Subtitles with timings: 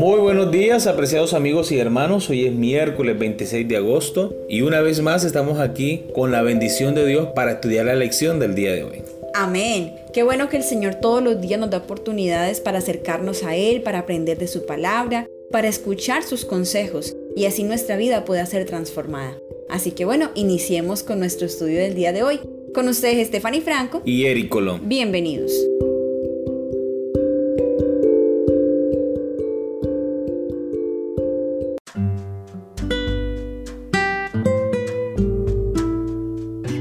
[0.00, 2.30] Muy buenos días, apreciados amigos y hermanos.
[2.30, 6.94] Hoy es miércoles 26 de agosto y una vez más estamos aquí con la bendición
[6.94, 9.02] de Dios para estudiar la lección del día de hoy.
[9.34, 9.92] Amén.
[10.14, 13.82] Qué bueno que el Señor todos los días nos da oportunidades para acercarnos a Él,
[13.82, 18.64] para aprender de su palabra, para escuchar sus consejos y así nuestra vida pueda ser
[18.64, 19.36] transformada.
[19.68, 22.40] Así que bueno, iniciemos con nuestro estudio del día de hoy.
[22.72, 24.80] Con ustedes Stephanie Franco y Eric Colón.
[24.88, 25.52] Bienvenidos.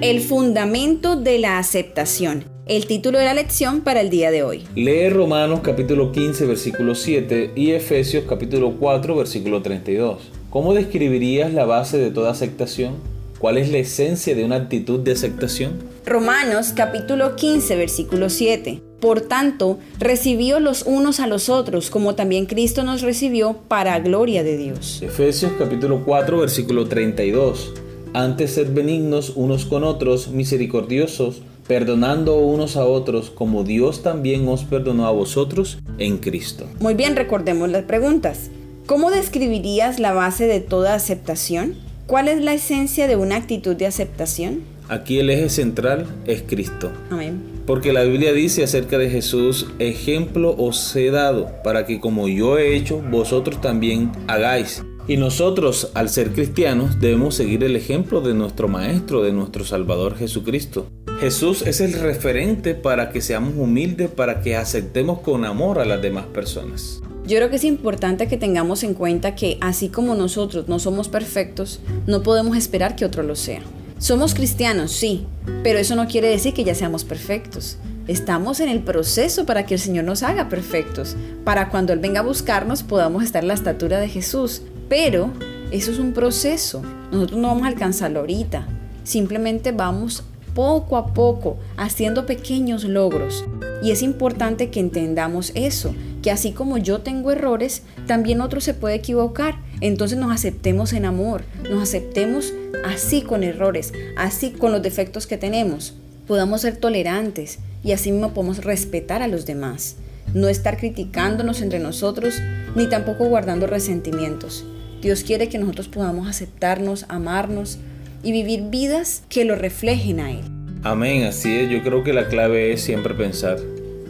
[0.00, 2.44] El fundamento de la aceptación.
[2.66, 4.62] El título de la lección para el día de hoy.
[4.76, 10.30] Lee Romanos capítulo 15 versículo 7 y Efesios capítulo 4 versículo 32.
[10.50, 12.94] ¿Cómo describirías la base de toda aceptación?
[13.40, 15.72] ¿Cuál es la esencia de una actitud de aceptación?
[16.06, 18.80] Romanos capítulo 15 versículo 7.
[19.00, 24.44] Por tanto, recibió los unos a los otros, como también Cristo nos recibió para gloria
[24.44, 25.00] de Dios.
[25.02, 27.72] Efesios capítulo 4 versículo 32.
[28.14, 34.64] Antes sed benignos unos con otros, misericordiosos, perdonando unos a otros, como Dios también os
[34.64, 36.66] perdonó a vosotros en Cristo.
[36.80, 38.50] Muy bien, recordemos las preguntas.
[38.86, 41.74] ¿Cómo describirías la base de toda aceptación?
[42.06, 44.62] ¿Cuál es la esencia de una actitud de aceptación?
[44.88, 46.90] Aquí el eje central es Cristo.
[47.10, 47.42] Amén.
[47.66, 52.56] Porque la Biblia dice acerca de Jesús, ejemplo os he dado, para que como yo
[52.56, 54.82] he hecho, vosotros también hagáis.
[55.08, 60.18] Y nosotros, al ser cristianos, debemos seguir el ejemplo de nuestro Maestro, de nuestro Salvador
[60.18, 60.86] Jesucristo.
[61.18, 66.02] Jesús es el referente para que seamos humildes, para que aceptemos con amor a las
[66.02, 67.00] demás personas.
[67.26, 71.08] Yo creo que es importante que tengamos en cuenta que así como nosotros no somos
[71.08, 73.62] perfectos, no podemos esperar que otro lo sea.
[73.98, 75.24] Somos cristianos, sí,
[75.62, 77.78] pero eso no quiere decir que ya seamos perfectos.
[78.08, 82.20] Estamos en el proceso para que el Señor nos haga perfectos, para cuando Él venga
[82.20, 85.30] a buscarnos podamos estar en la estatura de Jesús, pero
[85.70, 86.82] eso es un proceso.
[87.12, 88.66] Nosotros no vamos a alcanzarlo ahorita.
[89.04, 93.44] Simplemente vamos poco a poco haciendo pequeños logros.
[93.82, 98.74] Y es importante que entendamos eso, que así como yo tengo errores, también otro se
[98.74, 99.60] puede equivocar.
[99.80, 102.52] Entonces nos aceptemos en amor, nos aceptemos
[102.84, 105.94] así con errores, así con los defectos que tenemos.
[106.26, 109.96] Podamos ser tolerantes y así mismo podemos respetar a los demás.
[110.34, 112.34] No estar criticándonos entre nosotros
[112.74, 114.64] ni tampoco guardando resentimientos.
[115.00, 117.78] Dios quiere que nosotros podamos aceptarnos, amarnos
[118.24, 120.40] y vivir vidas que lo reflejen a Él.
[120.82, 121.70] Amén, así es.
[121.70, 123.58] Yo creo que la clave es siempre pensar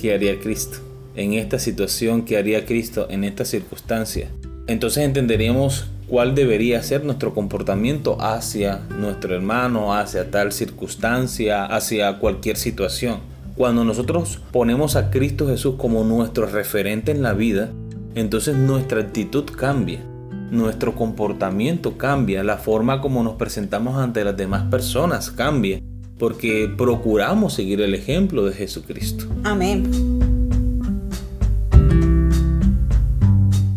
[0.00, 0.78] qué haría Cristo
[1.16, 4.28] en esta situación, qué haría Cristo en esta circunstancia.
[4.66, 12.58] Entonces entenderíamos cuál debería ser nuestro comportamiento hacia nuestro hermano, hacia tal circunstancia, hacia cualquier
[12.58, 13.20] situación.
[13.56, 17.70] Cuando nosotros ponemos a Cristo Jesús como nuestro referente en la vida,
[18.14, 20.00] entonces nuestra actitud cambia
[20.54, 25.80] nuestro comportamiento cambia, la forma como nos presentamos ante las demás personas cambia,
[26.18, 29.26] porque procuramos seguir el ejemplo de Jesucristo.
[29.42, 29.90] Amén.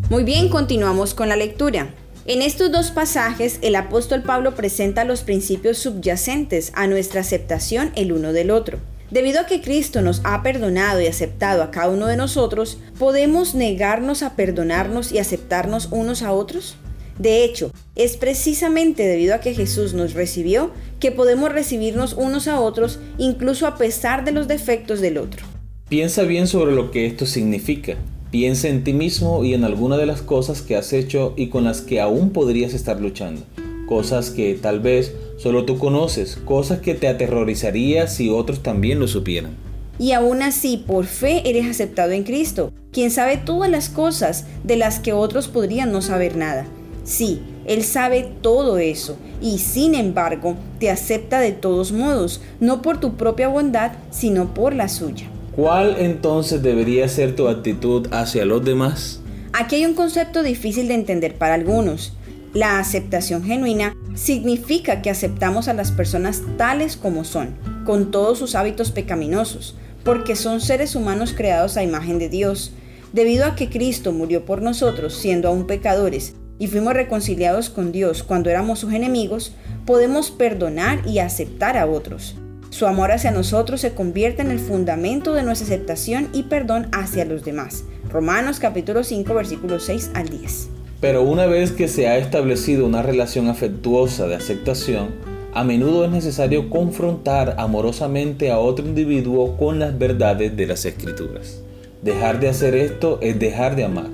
[0.09, 1.93] Muy bien, continuamos con la lectura.
[2.25, 8.11] En estos dos pasajes, el apóstol Pablo presenta los principios subyacentes a nuestra aceptación el
[8.11, 8.79] uno del otro.
[9.09, 13.55] Debido a que Cristo nos ha perdonado y aceptado a cada uno de nosotros, ¿podemos
[13.55, 16.75] negarnos a perdonarnos y aceptarnos unos a otros?
[17.17, 22.59] De hecho, es precisamente debido a que Jesús nos recibió que podemos recibirnos unos a
[22.59, 25.45] otros incluso a pesar de los defectos del otro.
[25.87, 27.95] Piensa bien sobre lo que esto significa.
[28.29, 31.63] Piensa en ti mismo y en alguna de las cosas que has hecho y con
[31.63, 33.41] las que aún podrías estar luchando.
[33.87, 39.07] Cosas que tal vez Solo tú conoces cosas que te aterrorizaría si otros también lo
[39.07, 39.55] supieran.
[39.99, 44.75] Y aún así, por fe eres aceptado en Cristo, quien sabe todas las cosas de
[44.75, 46.65] las que otros podrían no saber nada.
[47.03, 52.99] Sí, Él sabe todo eso, y sin embargo te acepta de todos modos, no por
[52.99, 55.27] tu propia bondad, sino por la suya.
[55.55, 59.21] ¿Cuál entonces debería ser tu actitud hacia los demás?
[59.53, 62.13] Aquí hay un concepto difícil de entender para algunos.
[62.53, 67.55] La aceptación genuina significa que aceptamos a las personas tales como son,
[67.85, 72.73] con todos sus hábitos pecaminosos, porque son seres humanos creados a imagen de Dios.
[73.13, 78.23] Debido a que Cristo murió por nosotros siendo aún pecadores y fuimos reconciliados con Dios
[78.23, 79.53] cuando éramos sus enemigos,
[79.85, 82.35] podemos perdonar y aceptar a otros.
[82.71, 87.23] Su amor hacia nosotros se convierte en el fundamento de nuestra aceptación y perdón hacia
[87.23, 87.83] los demás.
[88.09, 90.69] Romanos capítulo 5 versículos 6 al 10.
[90.99, 95.09] Pero una vez que se ha establecido una relación afectuosa de aceptación,
[95.53, 101.61] a menudo es necesario confrontar amorosamente a otro individuo con las verdades de las escrituras.
[102.01, 104.09] Dejar de hacer esto es dejar de amar.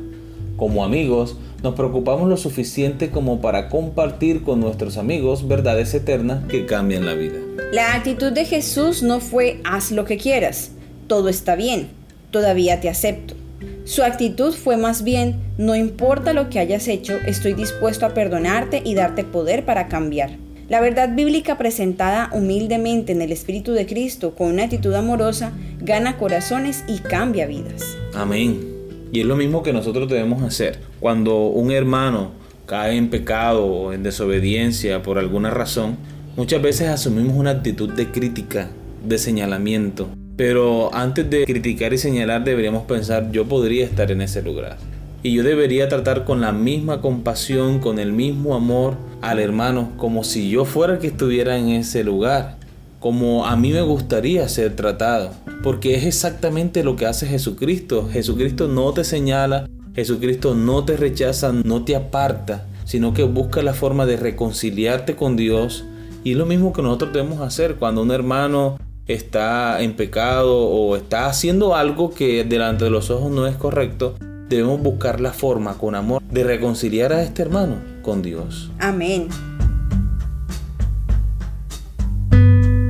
[0.58, 6.66] Como amigos, nos preocupamos lo suficiente como para compartir con nuestros amigos verdades eternas que
[6.66, 7.40] cambian la vida.
[7.72, 10.72] La actitud de Jesús no fue haz lo que quieras,
[11.08, 11.88] todo está bien,
[12.32, 13.36] todavía te acepto.
[13.86, 18.82] Su actitud fue más bien, no importa lo que hayas hecho, estoy dispuesto a perdonarte
[18.86, 20.38] y darte poder para cambiar.
[20.70, 25.52] La verdad bíblica presentada humildemente en el Espíritu de Cristo con una actitud amorosa
[25.82, 27.98] gana corazones y cambia vidas.
[28.14, 28.62] Amén.
[29.12, 30.80] Y es lo mismo que nosotros debemos hacer.
[31.02, 32.32] Cuando un hermano
[32.66, 35.98] cae en pecado o en desobediencia por alguna razón,
[36.38, 38.70] muchas veces asumimos una actitud de crítica,
[39.06, 40.08] de señalamiento.
[40.36, 44.78] Pero antes de criticar y señalar deberíamos pensar, yo podría estar en ese lugar.
[45.22, 50.24] Y yo debería tratar con la misma compasión, con el mismo amor al hermano, como
[50.24, 52.58] si yo fuera el que estuviera en ese lugar,
[53.00, 55.32] como a mí me gustaría ser tratado,
[55.62, 58.10] porque es exactamente lo que hace Jesucristo.
[58.12, 63.74] Jesucristo no te señala, Jesucristo no te rechaza, no te aparta, sino que busca la
[63.74, 65.86] forma de reconciliarte con Dios.
[66.24, 68.78] Y es lo mismo que nosotros debemos hacer cuando un hermano
[69.08, 74.16] está en pecado o está haciendo algo que delante de los ojos no es correcto,
[74.50, 78.72] debemos buscar la forma con amor de reconciliar a este hermano con Dios.
[78.80, 79.28] Amén.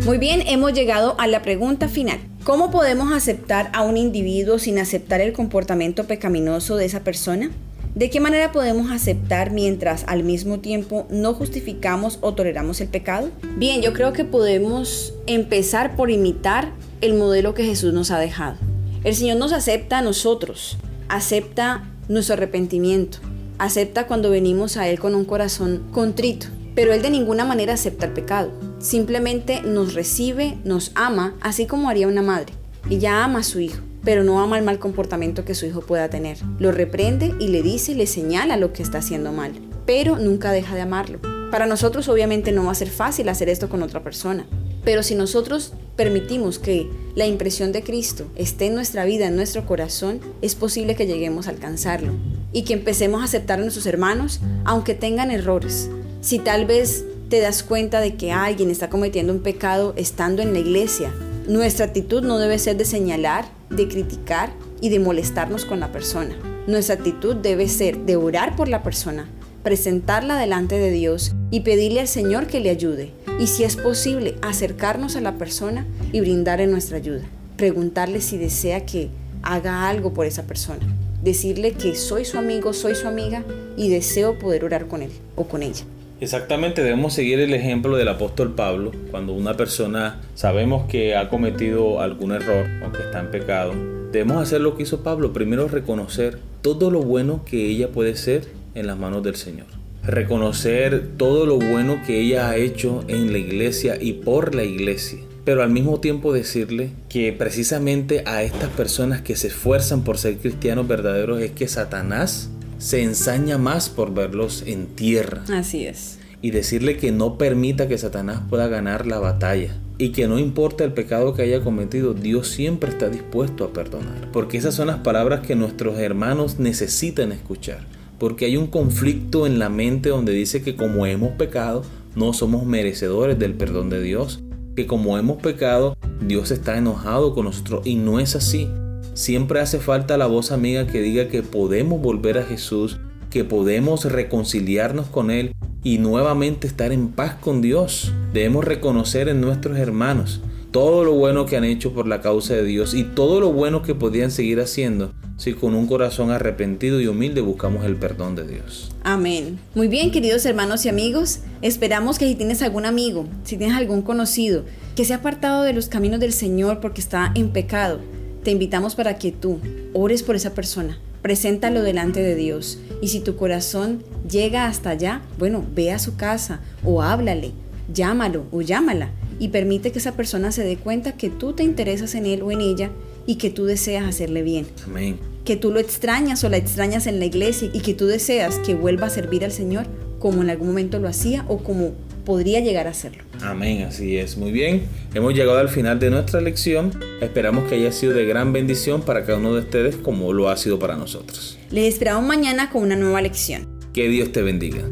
[0.06, 2.20] Muy bien, hemos llegado a la pregunta final.
[2.44, 7.52] ¿Cómo podemos aceptar a un individuo sin aceptar el comportamiento pecaminoso de esa persona?
[7.96, 13.30] ¿De qué manera podemos aceptar mientras al mismo tiempo no justificamos o toleramos el pecado?
[13.58, 18.58] Bien, yo creo que podemos empezar por imitar el modelo que Jesús nos ha dejado.
[19.04, 23.20] El Señor nos acepta a nosotros, acepta nuestro arrepentimiento,
[23.60, 28.08] acepta cuando venimos a Él con un corazón contrito, pero Él de ninguna manera acepta
[28.08, 28.52] el pecado.
[28.80, 32.54] Simplemente nos recibe, nos ama, así como haría una madre.
[32.90, 36.10] Ella ama a su hijo, pero no ama el mal comportamiento que su hijo pueda
[36.10, 36.38] tener.
[36.60, 39.54] Lo reprende y le dice, le señala lo que está haciendo mal,
[39.86, 41.20] pero nunca deja de amarlo.
[41.52, 44.48] Para nosotros obviamente no va a ser fácil hacer esto con otra persona,
[44.84, 49.66] pero si nosotros permitimos que la impresión de Cristo esté en nuestra vida, en nuestro
[49.66, 52.12] corazón, es posible que lleguemos a alcanzarlo
[52.52, 55.90] y que empecemos a aceptar a nuestros hermanos, aunque tengan errores.
[56.22, 60.54] Si tal vez te das cuenta de que alguien está cometiendo un pecado estando en
[60.54, 61.14] la iglesia,
[61.48, 66.36] nuestra actitud no debe ser de señalar, de criticar y de molestarnos con la persona.
[66.68, 69.28] Nuestra actitud debe ser de orar por la persona,
[69.64, 73.12] presentarla delante de Dios y pedirle al Señor que le ayude.
[73.40, 77.24] Y si es posible, acercarnos a la persona y brindarle nuestra ayuda.
[77.58, 79.10] Preguntarle si desea que
[79.42, 80.86] haga algo por esa persona.
[81.24, 83.44] Decirle que soy su amigo, soy su amiga
[83.78, 85.86] y deseo poder orar con él o con ella.
[86.24, 88.94] Exactamente, debemos seguir el ejemplo del apóstol Pablo.
[89.12, 93.74] Cuando una persona sabemos que ha cometido algún error o que está en pecado,
[94.10, 95.34] debemos hacer lo que hizo Pablo.
[95.34, 99.68] Primero reconocer todo lo bueno que ella puede ser en las manos del Señor.
[100.02, 105.20] Reconocer todo lo bueno que ella ha hecho en la iglesia y por la iglesia.
[105.44, 110.38] Pero al mismo tiempo decirle que precisamente a estas personas que se esfuerzan por ser
[110.38, 115.44] cristianos verdaderos es que Satanás se ensaña más por verlos en tierra.
[115.54, 116.20] Así es.
[116.42, 119.80] Y decirle que no permita que Satanás pueda ganar la batalla.
[119.98, 124.32] Y que no importa el pecado que haya cometido, Dios siempre está dispuesto a perdonar.
[124.32, 127.86] Porque esas son las palabras que nuestros hermanos necesitan escuchar.
[128.20, 131.84] Porque hay un conflicto en la mente donde dice que como hemos pecado,
[132.16, 134.42] no somos merecedores del perdón de Dios.
[134.76, 137.86] Que como hemos pecado, Dios está enojado con nosotros.
[137.86, 138.68] Y no es así.
[139.14, 144.06] Siempre hace falta la voz amiga que diga que podemos volver a Jesús, que podemos
[144.06, 145.54] reconciliarnos con Él
[145.84, 148.12] y nuevamente estar en paz con Dios.
[148.34, 150.42] Debemos reconocer en nuestros hermanos
[150.72, 153.84] todo lo bueno que han hecho por la causa de Dios y todo lo bueno
[153.84, 158.48] que podían seguir haciendo si con un corazón arrepentido y humilde buscamos el perdón de
[158.48, 158.92] Dios.
[159.04, 159.60] Amén.
[159.76, 164.02] Muy bien, queridos hermanos y amigos, esperamos que si tienes algún amigo, si tienes algún
[164.02, 164.66] conocido
[164.96, 168.00] que se ha apartado de los caminos del Señor porque está en pecado,
[168.44, 169.60] te invitamos para que tú
[169.94, 175.22] ores por esa persona, preséntalo delante de Dios y si tu corazón llega hasta allá,
[175.40, 177.52] bueno, ve a su casa o háblale,
[177.94, 182.16] llámalo o llámala y permite que esa persona se dé cuenta que tú te interesas
[182.16, 182.92] en él o en ella
[183.26, 184.68] y que tú deseas hacerle bien.
[184.86, 185.18] Amén.
[185.46, 188.76] Que tú lo extrañas o la extrañas en la iglesia y que tú deseas que
[188.76, 189.88] vuelva a servir al Señor
[190.20, 191.92] como en algún momento lo hacía o como
[192.24, 193.24] podría llegar a hacerlo.
[193.42, 194.38] Amén, así es.
[194.38, 196.92] Muy bien, hemos llegado al final de nuestra lección.
[197.22, 200.58] Esperamos que haya sido de gran bendición para cada uno de ustedes como lo ha
[200.58, 201.58] sido para nosotros.
[201.70, 203.68] Les esperamos mañana con una nueva lección.
[203.94, 204.84] Que Dios te bendiga.